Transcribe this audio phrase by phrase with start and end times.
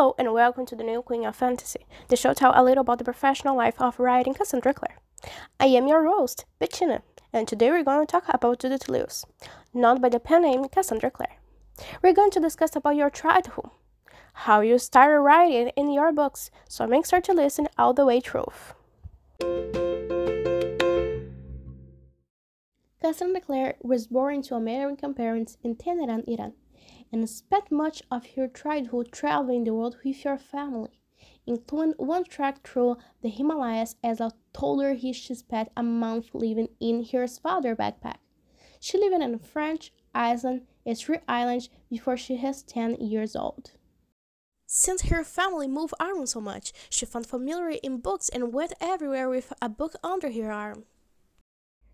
[0.00, 1.84] Hello and welcome to the new Queen of Fantasy.
[2.08, 4.96] The show tells a little about the professional life of writing Cassandra Clare.
[5.60, 7.02] I am your host, Bettina,
[7.34, 9.26] and today we're going to talk about Judith Lewis,
[9.74, 11.36] known by the pen name Cassandra Clare.
[12.02, 13.68] We're going to discuss about your childhood,
[14.32, 18.20] how you started writing in your books, so make sure to listen all the way
[18.20, 18.46] through.
[23.02, 26.54] Cassandra Clare was born to American parents in Tehran, Iran
[27.12, 31.00] and spent much of her childhood traveling the world with her family,
[31.46, 37.04] including one trek through the Himalayas as a toddler she spent a month living in
[37.12, 38.18] her father's backpack.
[38.80, 43.72] She lived in a French Island, a three islands, before she was 10 years old.
[44.66, 49.28] Since her family moved around so much, she found familiar in books and went everywhere
[49.28, 50.84] with a book under her arm.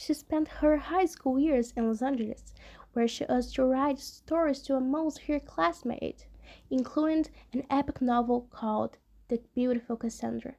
[0.00, 2.54] She spent her high school years in Los Angeles,
[2.92, 6.24] where she used to write stories to amuse her classmates,
[6.70, 10.54] including an epic novel called The Beautiful Cassandra,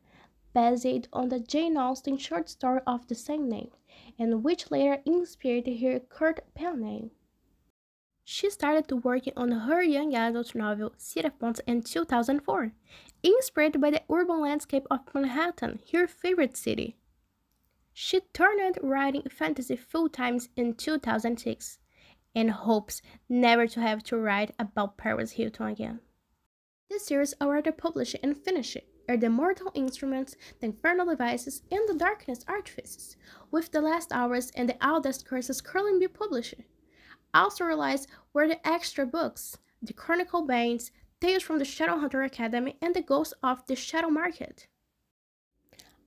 [0.53, 3.71] based on the Jane Austen short story of the same name,
[4.20, 7.12] and which later inspired her current pen name.
[8.26, 12.74] She started working on her young adult novel City of in 2004,
[13.24, 16.98] inspired by the urban landscape of Manhattan, her favorite city.
[17.93, 21.79] She turned writing fantasy full time in 2006
[22.35, 25.99] and hopes never to have to write about Paris Hilton again.
[26.90, 31.96] This series already published and finished are the Mortal Instruments, the Infernal Devices, and the
[31.96, 33.18] Darkness Artifices,
[33.51, 36.55] with the last hours and the Eldest Curses currently being published.
[37.34, 42.96] Also released were the extra books, The Chronicle Bands, Tales from the Shadowhunter Academy, and
[42.96, 44.68] The Ghost of the Shadow Market.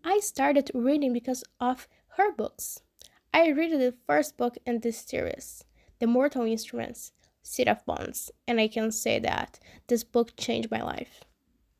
[0.04, 1.86] I started reading because of
[2.16, 2.80] her books.
[3.32, 5.64] I read the first book in this series.
[6.00, 10.82] The Mortal Instruments, City of Bones, and I can say that this book changed my
[10.82, 11.22] life.